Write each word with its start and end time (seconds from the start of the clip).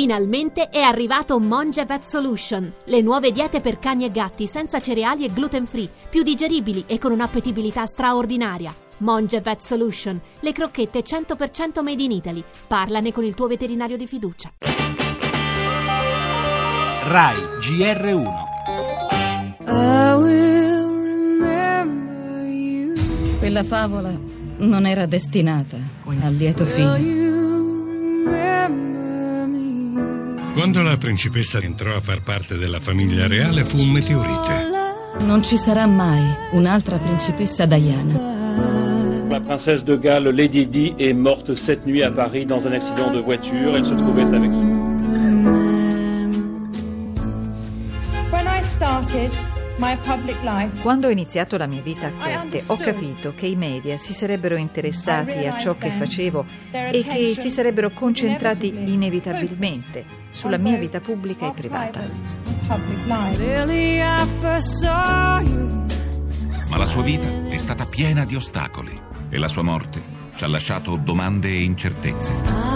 Finalmente 0.00 0.70
è 0.70 0.80
arrivato 0.80 1.38
Monge 1.38 1.84
Vet 1.84 2.04
Solution, 2.04 2.72
le 2.84 3.02
nuove 3.02 3.32
diete 3.32 3.60
per 3.60 3.78
cani 3.78 4.06
e 4.06 4.10
gatti 4.10 4.46
senza 4.46 4.80
cereali 4.80 5.26
e 5.26 5.30
gluten 5.30 5.66
free, 5.66 5.90
più 6.08 6.22
digeribili 6.22 6.84
e 6.86 6.98
con 6.98 7.12
un'appetibilità 7.12 7.84
straordinaria. 7.84 8.74
Monge 9.00 9.42
Vet 9.42 9.60
Solution, 9.60 10.18
le 10.40 10.52
crocchette 10.52 11.02
100% 11.02 11.82
made 11.82 12.02
in 12.02 12.12
Italy. 12.12 12.42
Parlane 12.66 13.12
con 13.12 13.24
il 13.24 13.34
tuo 13.34 13.46
veterinario 13.46 13.98
di 13.98 14.06
fiducia. 14.06 14.50
RAI 17.02 17.36
GR1 17.60 18.48
Quella 23.38 23.64
favola 23.64 24.18
non 24.56 24.86
era 24.86 25.04
destinata 25.04 25.76
al 26.06 26.32
lieto 26.32 26.64
fine. 26.64 27.19
Quando 30.52 30.82
la 30.82 30.96
principessa 30.96 31.58
entrò 31.58 31.94
a 31.94 32.00
far 32.00 32.22
parte 32.22 32.58
della 32.58 32.80
famiglia 32.80 33.26
reale 33.26 33.64
fu 33.64 33.78
un 33.78 33.90
meteorite. 33.90 34.66
Non 35.20 35.42
ci 35.42 35.56
sarà 35.56 35.86
mai 35.86 36.22
un'altra 36.52 36.98
principessa 36.98 37.66
Diana. 37.66 38.18
La 39.28 39.40
princesse 39.40 39.84
de 39.84 39.96
Galles 39.96 40.34
Lady 40.34 40.68
Di 40.68 40.94
est 40.96 41.14
morte 41.14 41.54
cette 41.54 41.86
nuit 41.86 42.02
à 42.02 42.10
Paris 42.10 42.46
dans 42.46 42.66
un 42.66 42.72
accident 42.72 43.12
de 43.12 43.20
voiture. 43.20 43.76
Elle 43.76 43.84
se 43.84 43.94
trouvait 43.94 44.22
avec 44.22 44.50
When 48.32 48.46
I 48.46 48.62
started 48.62 49.30
Quando 50.82 51.06
ho 51.06 51.10
iniziato 51.10 51.56
la 51.56 51.66
mia 51.66 51.80
vita 51.80 52.08
a 52.08 52.12
corte 52.12 52.62
ho 52.66 52.76
capito 52.76 53.32
che 53.34 53.46
i 53.46 53.56
media 53.56 53.96
si 53.96 54.12
sarebbero 54.12 54.56
interessati 54.56 55.46
a 55.46 55.56
ciò 55.56 55.76
che 55.76 55.90
facevo 55.90 56.44
e 56.70 57.02
che 57.02 57.34
si 57.34 57.48
sarebbero 57.48 57.88
concentrati 57.90 58.68
inevitabilmente 58.68 60.04
sulla 60.30 60.58
mia 60.58 60.76
vita 60.76 61.00
pubblica 61.00 61.48
e 61.48 61.52
privata. 61.54 62.02
Ma 66.68 66.76
la 66.76 66.86
sua 66.86 67.02
vita 67.02 67.48
è 67.48 67.56
stata 67.56 67.86
piena 67.86 68.24
di 68.26 68.36
ostacoli 68.36 68.92
e 69.30 69.38
la 69.38 69.48
sua 69.48 69.62
morte 69.62 70.02
ci 70.36 70.44
ha 70.44 70.48
lasciato 70.48 70.96
domande 70.96 71.48
e 71.48 71.62
incertezze. 71.62 72.69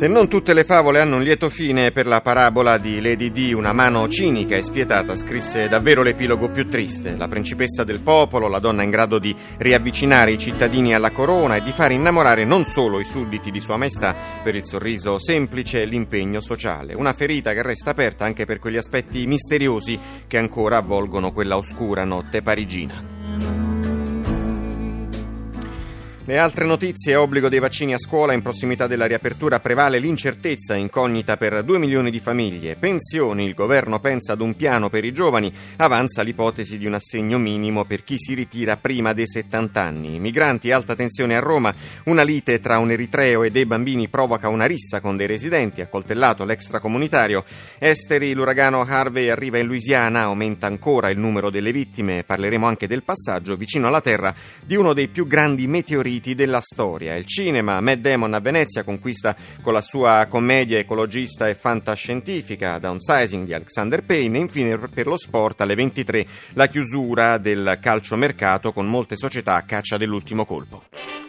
Se 0.00 0.08
non 0.08 0.28
tutte 0.28 0.54
le 0.54 0.64
favole 0.64 0.98
hanno 0.98 1.16
un 1.16 1.22
lieto 1.22 1.50
fine, 1.50 1.90
per 1.90 2.06
la 2.06 2.22
parabola 2.22 2.78
di 2.78 3.02
Lady 3.02 3.30
Di, 3.30 3.52
una 3.52 3.74
mano 3.74 4.08
cinica 4.08 4.56
e 4.56 4.62
spietata 4.62 5.14
scrisse 5.14 5.68
davvero 5.68 6.02
l'epilogo 6.02 6.48
più 6.48 6.66
triste. 6.70 7.16
La 7.18 7.28
principessa 7.28 7.84
del 7.84 8.00
popolo, 8.00 8.48
la 8.48 8.60
donna 8.60 8.82
in 8.82 8.88
grado 8.88 9.18
di 9.18 9.36
riavvicinare 9.58 10.30
i 10.30 10.38
cittadini 10.38 10.94
alla 10.94 11.10
corona 11.10 11.56
e 11.56 11.62
di 11.62 11.72
far 11.72 11.92
innamorare 11.92 12.46
non 12.46 12.64
solo 12.64 12.98
i 12.98 13.04
sudditi 13.04 13.50
di 13.50 13.60
Sua 13.60 13.76
Maestà 13.76 14.16
per 14.42 14.54
il 14.54 14.64
sorriso 14.64 15.18
semplice 15.18 15.82
e 15.82 15.84
l'impegno 15.84 16.40
sociale. 16.40 16.94
Una 16.94 17.12
ferita 17.12 17.52
che 17.52 17.60
resta 17.60 17.90
aperta 17.90 18.24
anche 18.24 18.46
per 18.46 18.58
quegli 18.58 18.78
aspetti 18.78 19.26
misteriosi 19.26 20.00
che 20.26 20.38
ancora 20.38 20.78
avvolgono 20.78 21.30
quella 21.30 21.58
oscura 21.58 22.04
notte 22.04 22.40
parigina. 22.40 23.19
Le 26.30 26.38
altre 26.38 26.64
notizie, 26.64 27.16
obbligo 27.16 27.48
dei 27.48 27.58
vaccini 27.58 27.92
a 27.92 27.98
scuola 27.98 28.32
in 28.34 28.40
prossimità 28.40 28.86
della 28.86 29.06
riapertura, 29.06 29.58
prevale 29.58 29.98
l'incertezza 29.98 30.76
incognita 30.76 31.36
per 31.36 31.64
2 31.64 31.78
milioni 31.80 32.08
di 32.08 32.20
famiglie. 32.20 32.76
Pensioni, 32.76 33.44
il 33.46 33.54
governo 33.54 33.98
pensa 33.98 34.34
ad 34.34 34.40
un 34.40 34.54
piano 34.54 34.90
per 34.90 35.04
i 35.04 35.12
giovani, 35.12 35.52
avanza 35.78 36.22
l'ipotesi 36.22 36.78
di 36.78 36.86
un 36.86 36.94
assegno 36.94 37.38
minimo 37.38 37.84
per 37.84 38.04
chi 38.04 38.14
si 38.16 38.34
ritira 38.34 38.76
prima 38.76 39.12
dei 39.12 39.26
70 39.26 39.82
anni. 39.82 40.20
Migranti, 40.20 40.70
alta 40.70 40.94
tensione 40.94 41.34
a 41.34 41.40
Roma, 41.40 41.74
una 42.04 42.22
lite 42.22 42.60
tra 42.60 42.78
un 42.78 42.92
eritreo 42.92 43.42
e 43.42 43.50
dei 43.50 43.66
bambini 43.66 44.06
provoca 44.06 44.46
una 44.46 44.66
rissa 44.66 45.00
con 45.00 45.16
dei 45.16 45.26
residenti, 45.26 45.80
accoltellato 45.80 46.44
l'extracomunitario. 46.44 47.42
Esteri, 47.76 48.34
l'uragano 48.34 48.82
Harvey 48.82 49.30
arriva 49.30 49.58
in 49.58 49.66
Louisiana, 49.66 50.20
aumenta 50.20 50.68
ancora 50.68 51.10
il 51.10 51.18
numero 51.18 51.50
delle 51.50 51.72
vittime, 51.72 52.22
parleremo 52.22 52.68
anche 52.68 52.86
del 52.86 53.02
passaggio 53.02 53.56
vicino 53.56 53.88
alla 53.88 54.00
Terra 54.00 54.32
di 54.64 54.76
uno 54.76 54.92
dei 54.92 55.08
più 55.08 55.26
grandi 55.26 55.66
meteoriti 55.66 56.18
della 56.34 56.60
storia. 56.60 57.16
Il 57.16 57.26
cinema, 57.26 57.80
Matt 57.80 57.98
Damon 57.98 58.34
a 58.34 58.40
Venezia 58.40 58.84
conquista 58.84 59.34
con 59.62 59.72
la 59.72 59.80
sua 59.80 60.26
commedia 60.28 60.78
ecologista 60.78 61.48
e 61.48 61.54
fantascientifica 61.54 62.78
Downsizing 62.78 63.46
di 63.46 63.54
Alexander 63.54 64.02
Payne 64.02 64.38
e 64.38 64.40
infine 64.42 64.78
per 64.78 65.06
lo 65.06 65.16
sport 65.16 65.60
alle 65.62 65.74
23 65.74 66.26
la 66.52 66.68
chiusura 66.68 67.38
del 67.38 67.78
calciomercato 67.80 68.72
con 68.72 68.86
molte 68.86 69.16
società 69.16 69.54
a 69.54 69.62
caccia 69.62 69.96
dell'ultimo 69.96 70.44
colpo. 70.44 71.19